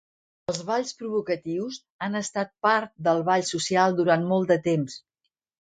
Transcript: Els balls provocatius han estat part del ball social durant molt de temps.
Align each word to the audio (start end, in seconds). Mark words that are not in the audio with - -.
Els 0.53 0.61
balls 0.69 0.93
provocatius 1.01 1.77
han 2.07 2.21
estat 2.21 2.51
part 2.69 2.91
del 3.09 3.23
ball 3.31 3.47
social 3.53 3.99
durant 4.01 4.29
molt 4.33 4.55
de 4.55 4.63
temps. 4.71 4.99